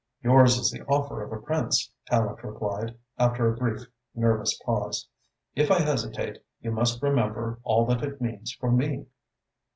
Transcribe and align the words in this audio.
"Yours 0.23 0.57
is 0.57 0.71
the 0.71 0.81
offer 0.85 1.21
of 1.21 1.31
a 1.31 1.39
prince," 1.39 1.91
Tallente 2.09 2.41
replied, 2.41 2.95
after 3.19 3.47
a 3.47 3.55
brief, 3.55 3.85
nervous 4.15 4.59
pause. 4.65 5.07
"If 5.53 5.69
I 5.69 5.77
hesitate, 5.81 6.43
you 6.59 6.71
must 6.71 7.03
remember 7.03 7.59
all 7.63 7.85
that 7.85 8.01
it 8.03 8.19
means 8.19 8.51
for 8.51 8.71
me." 8.71 9.05